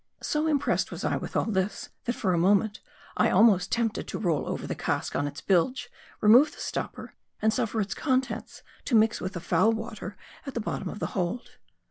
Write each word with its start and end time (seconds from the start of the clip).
So 0.23 0.47
impressed 0.47 0.89
was 0.91 1.03
I 1.03 1.15
with 1.17 1.35
all 1.35 1.45
this, 1.45 1.89
that 2.05 2.15
for 2.15 2.33
a 2.33 2.37
moment, 2.39 2.79
I 3.17 3.25
was 3.27 3.33
almost 3.35 3.71
tempted 3.71 4.07
to 4.07 4.17
roll 4.17 4.47
over 4.47 4.65
the 4.65 4.73
cask 4.73 5.15
on 5.15 5.27
its 5.27 5.41
bilge, 5.41 5.91
re 6.21 6.27
move 6.27 6.53
the 6.53 6.59
stopper, 6.59 7.13
and 7.39 7.53
suffer 7.53 7.79
its 7.79 7.93
contents 7.93 8.63
to 8.85 8.95
mix 8.95 9.21
with 9.21 9.33
the 9.33 9.39
foul 9.39 9.71
water 9.73 10.17
at 10.47 10.55
the 10.55 10.59
bottom 10.59 10.89
of 10.89 10.97
the 10.97 11.05
hold. 11.13 11.51